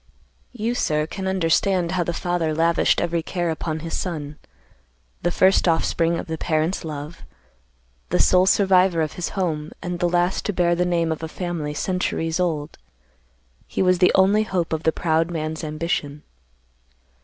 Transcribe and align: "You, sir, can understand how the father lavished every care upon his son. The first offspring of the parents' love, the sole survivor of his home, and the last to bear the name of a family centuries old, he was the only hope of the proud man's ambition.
"You, 0.51 0.73
sir, 0.73 1.05
can 1.05 1.27
understand 1.27 1.91
how 1.91 2.03
the 2.03 2.11
father 2.11 2.55
lavished 2.55 2.99
every 2.99 3.21
care 3.21 3.51
upon 3.51 3.81
his 3.81 3.95
son. 3.95 4.39
The 5.21 5.29
first 5.29 5.67
offspring 5.67 6.17
of 6.17 6.25
the 6.25 6.39
parents' 6.39 6.83
love, 6.83 7.23
the 8.09 8.17
sole 8.17 8.47
survivor 8.47 9.03
of 9.03 9.13
his 9.13 9.29
home, 9.37 9.69
and 9.79 9.99
the 9.99 10.09
last 10.09 10.43
to 10.45 10.53
bear 10.53 10.73
the 10.73 10.85
name 10.87 11.11
of 11.11 11.21
a 11.21 11.27
family 11.27 11.75
centuries 11.75 12.39
old, 12.39 12.79
he 13.67 13.83
was 13.83 13.99
the 13.99 14.11
only 14.15 14.41
hope 14.41 14.73
of 14.73 14.81
the 14.81 14.91
proud 14.91 15.29
man's 15.29 15.63
ambition. 15.63 16.23